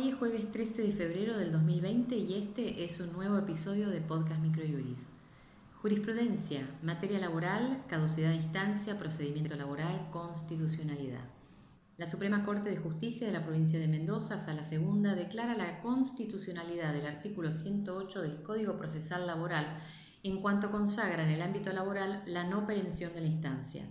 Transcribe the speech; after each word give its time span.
Hoy 0.00 0.08
es 0.08 0.14
jueves 0.14 0.50
13 0.50 0.80
de 0.80 0.92
febrero 0.92 1.36
del 1.36 1.52
2020 1.52 2.16
y 2.16 2.32
este 2.32 2.84
es 2.84 3.00
un 3.00 3.12
nuevo 3.12 3.36
episodio 3.36 3.90
de 3.90 4.00
Podcast 4.00 4.40
Microjuris. 4.40 5.04
Jurisprudencia, 5.82 6.66
materia 6.82 7.18
laboral, 7.18 7.84
caducidad 7.86 8.30
de 8.30 8.36
instancia, 8.36 8.98
procedimiento 8.98 9.56
laboral, 9.56 10.08
constitucionalidad. 10.10 11.20
La 11.98 12.06
Suprema 12.06 12.46
Corte 12.46 12.70
de 12.70 12.78
Justicia 12.78 13.26
de 13.26 13.34
la 13.34 13.44
provincia 13.44 13.78
de 13.78 13.88
Mendoza, 13.88 14.40
Sala 14.40 14.64
Segunda, 14.64 15.14
declara 15.14 15.54
la 15.54 15.82
constitucionalidad 15.82 16.94
del 16.94 17.04
artículo 17.04 17.52
108 17.52 18.22
del 18.22 18.42
Código 18.42 18.78
Procesal 18.78 19.26
Laboral 19.26 19.82
en 20.22 20.40
cuanto 20.40 20.70
consagra 20.70 21.24
en 21.24 21.30
el 21.30 21.42
ámbito 21.42 21.74
laboral 21.74 22.22
la 22.24 22.44
no 22.44 22.66
perención 22.66 23.12
de 23.12 23.20
la 23.20 23.26
instancia. 23.26 23.84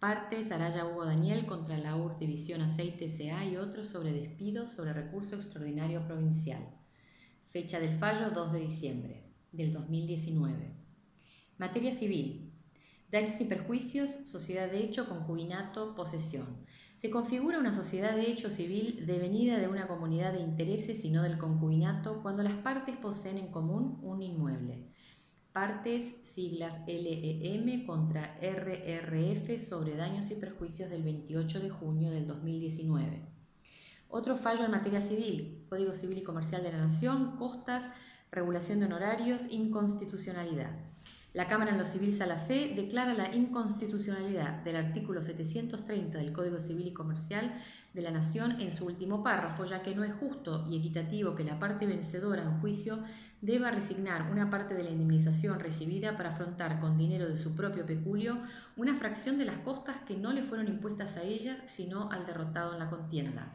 Partes, 0.00 0.50
Araya 0.50 0.86
Hugo 0.86 1.04
Daniel 1.04 1.44
contra 1.44 1.76
la 1.76 1.94
UR 1.94 2.18
División 2.18 2.62
Aceite 2.62 3.10
SA 3.10 3.44
y 3.44 3.56
otros 3.58 3.90
sobre 3.90 4.14
despido 4.14 4.66
sobre 4.66 4.94
recurso 4.94 5.36
extraordinario 5.36 6.06
provincial. 6.06 6.62
Fecha 7.50 7.78
del 7.78 7.98
fallo 7.98 8.30
2 8.30 8.54
de 8.54 8.60
diciembre 8.60 9.22
del 9.52 9.74
2019. 9.74 10.72
Materia 11.58 11.94
civil. 11.94 12.50
Daños 13.12 13.38
y 13.42 13.44
perjuicios, 13.44 14.10
sociedad 14.24 14.70
de 14.70 14.82
hecho, 14.82 15.06
concubinato, 15.06 15.94
posesión. 15.94 16.64
Se 16.96 17.10
configura 17.10 17.58
una 17.58 17.74
sociedad 17.74 18.16
de 18.16 18.30
hecho 18.30 18.48
civil 18.48 19.04
devenida 19.04 19.58
de 19.58 19.68
una 19.68 19.86
comunidad 19.86 20.32
de 20.32 20.40
intereses 20.40 21.04
y 21.04 21.10
no 21.10 21.22
del 21.22 21.36
concubinato 21.36 22.22
cuando 22.22 22.42
las 22.42 22.54
partes 22.54 22.96
poseen 22.96 23.36
en 23.36 23.50
común 23.50 23.98
un 24.00 24.22
inmueble. 24.22 24.94
Partes, 25.52 26.14
siglas 26.22 26.80
LEM 26.86 27.84
contra 27.84 28.36
RRF 28.40 29.58
sobre 29.58 29.96
daños 29.96 30.30
y 30.30 30.36
perjuicios 30.36 30.88
del 30.88 31.02
28 31.02 31.58
de 31.58 31.70
junio 31.70 32.10
del 32.12 32.28
2019. 32.28 33.20
Otro 34.08 34.36
fallo 34.36 34.64
en 34.64 34.70
materia 34.70 35.00
civil, 35.00 35.66
Código 35.68 35.92
Civil 35.96 36.18
y 36.18 36.22
Comercial 36.22 36.62
de 36.62 36.70
la 36.70 36.78
Nación, 36.78 37.36
costas, 37.36 37.90
regulación 38.30 38.78
de 38.78 38.86
honorarios, 38.86 39.42
inconstitucionalidad. 39.50 40.70
La 41.32 41.46
Cámara 41.46 41.70
en 41.70 41.78
lo 41.78 41.86
Civil 41.86 42.12
Sala 42.12 42.34
declara 42.48 43.14
la 43.14 43.32
inconstitucionalidad 43.32 44.64
del 44.64 44.74
artículo 44.74 45.22
730 45.22 46.18
del 46.18 46.32
Código 46.32 46.58
Civil 46.58 46.88
y 46.88 46.92
Comercial 46.92 47.54
de 47.94 48.02
la 48.02 48.10
Nación 48.10 48.60
en 48.60 48.72
su 48.72 48.84
último 48.84 49.22
párrafo, 49.22 49.64
ya 49.64 49.80
que 49.82 49.94
no 49.94 50.02
es 50.02 50.12
justo 50.14 50.66
y 50.68 50.78
equitativo 50.78 51.36
que 51.36 51.44
la 51.44 51.60
parte 51.60 51.86
vencedora 51.86 52.42
en 52.42 52.60
juicio 52.60 52.98
deba 53.42 53.70
resignar 53.70 54.32
una 54.32 54.50
parte 54.50 54.74
de 54.74 54.82
la 54.82 54.90
indemnización 54.90 55.60
recibida 55.60 56.16
para 56.16 56.30
afrontar 56.30 56.80
con 56.80 56.98
dinero 56.98 57.28
de 57.28 57.38
su 57.38 57.54
propio 57.54 57.86
peculio 57.86 58.38
una 58.76 58.96
fracción 58.96 59.38
de 59.38 59.44
las 59.44 59.58
costas 59.58 59.98
que 60.08 60.16
no 60.16 60.32
le 60.32 60.42
fueron 60.42 60.66
impuestas 60.66 61.16
a 61.16 61.22
ella, 61.22 61.62
sino 61.66 62.10
al 62.10 62.26
derrotado 62.26 62.72
en 62.72 62.80
la 62.80 62.90
contienda. 62.90 63.54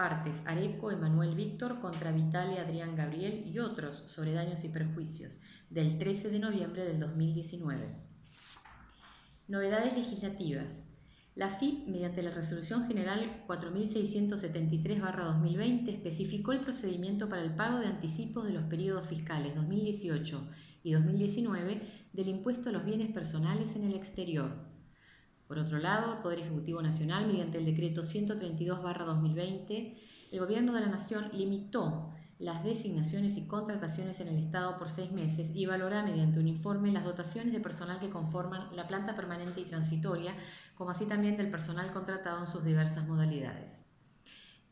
Partes 0.00 0.40
Areco, 0.46 0.90
Emanuel 0.90 1.34
Víctor 1.34 1.78
contra 1.78 2.10
Vitale, 2.10 2.58
Adrián 2.58 2.96
Gabriel 2.96 3.44
y 3.46 3.58
otros 3.58 3.98
sobre 4.06 4.32
daños 4.32 4.64
y 4.64 4.70
perjuicios 4.70 5.42
del 5.68 5.98
13 5.98 6.30
de 6.30 6.38
noviembre 6.38 6.84
del 6.84 6.98
2019. 7.00 7.86
Novedades 9.46 9.94
legislativas. 9.94 10.86
La 11.34 11.50
FIP, 11.50 11.86
mediante 11.86 12.22
la 12.22 12.30
Resolución 12.30 12.88
General 12.88 13.44
4673-2020, 13.46 15.90
especificó 15.90 16.52
el 16.52 16.60
procedimiento 16.60 17.28
para 17.28 17.42
el 17.42 17.54
pago 17.54 17.80
de 17.80 17.88
anticipos 17.88 18.46
de 18.46 18.54
los 18.54 18.64
periodos 18.70 19.06
fiscales 19.06 19.54
2018 19.54 20.48
y 20.82 20.92
2019 20.92 21.82
del 22.14 22.28
impuesto 22.28 22.70
a 22.70 22.72
los 22.72 22.86
bienes 22.86 23.12
personales 23.12 23.76
en 23.76 23.84
el 23.84 23.94
exterior. 23.94 24.79
Por 25.50 25.58
otro 25.58 25.78
lado, 25.80 26.22
Poder 26.22 26.38
Ejecutivo 26.38 26.80
Nacional, 26.80 27.26
mediante 27.26 27.58
el 27.58 27.64
Decreto 27.64 28.02
132-2020, 28.02 29.96
el 30.30 30.38
Gobierno 30.38 30.72
de 30.72 30.80
la 30.80 30.86
Nación 30.86 31.28
limitó 31.32 32.14
las 32.38 32.62
designaciones 32.62 33.36
y 33.36 33.48
contrataciones 33.48 34.20
en 34.20 34.28
el 34.28 34.38
Estado 34.38 34.78
por 34.78 34.90
seis 34.90 35.10
meses 35.10 35.50
y 35.52 35.66
valora 35.66 36.04
mediante 36.04 36.38
un 36.38 36.46
informe 36.46 36.92
las 36.92 37.02
dotaciones 37.02 37.52
de 37.52 37.58
personal 37.58 37.98
que 37.98 38.10
conforman 38.10 38.76
la 38.76 38.86
planta 38.86 39.16
permanente 39.16 39.60
y 39.60 39.64
transitoria, 39.64 40.36
como 40.76 40.90
así 40.90 41.06
también 41.06 41.36
del 41.36 41.50
personal 41.50 41.92
contratado 41.92 42.38
en 42.38 42.46
sus 42.46 42.64
diversas 42.64 43.08
modalidades. 43.08 43.82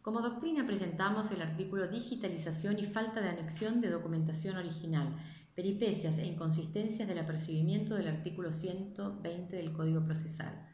Como 0.00 0.20
doctrina 0.20 0.64
presentamos 0.64 1.32
el 1.32 1.42
artículo 1.42 1.88
Digitalización 1.88 2.78
y 2.78 2.84
falta 2.84 3.20
de 3.20 3.30
anexión 3.30 3.80
de 3.80 3.90
documentación 3.90 4.56
original, 4.56 5.08
peripecias 5.56 6.18
e 6.18 6.26
inconsistencias 6.26 7.08
del 7.08 7.18
apercibimiento 7.18 7.96
del 7.96 8.06
artículo 8.06 8.52
120 8.52 9.56
del 9.56 9.72
Código 9.72 10.04
Procesal 10.04 10.68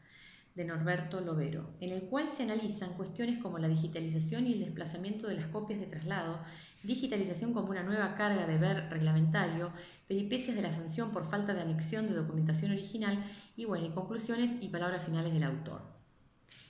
de 0.55 0.65
Norberto 0.65 1.19
Lovero, 1.19 1.73
en 1.81 1.91
el 1.91 2.03
cual 2.03 2.29
se 2.29 2.43
analizan 2.43 2.93
cuestiones 2.93 3.41
como 3.41 3.59
la 3.59 3.67
digitalización 3.67 4.47
y 4.47 4.53
el 4.53 4.59
desplazamiento 4.59 5.27
de 5.27 5.35
las 5.35 5.47
copias 5.47 5.81
de 5.81 5.85
traslado, 5.85 6.39
digitalización 6.83 7.53
como 7.53 7.71
una 7.71 7.83
nueva 7.83 8.15
carga 8.15 8.47
de 8.47 8.57
ver 8.57 8.89
reglamentario, 8.89 9.73
peripecias 10.07 10.55
de 10.55 10.61
la 10.61 10.71
sanción 10.71 11.11
por 11.11 11.29
falta 11.29 11.53
de 11.53 11.59
anexión 11.61 12.07
de 12.07 12.13
documentación 12.13 12.71
original 12.71 13.21
y, 13.57 13.65
bueno, 13.65 13.87
y 13.87 13.91
conclusiones 13.91 14.51
y 14.61 14.69
palabras 14.69 15.03
finales 15.03 15.33
del 15.33 15.43
autor. 15.43 15.81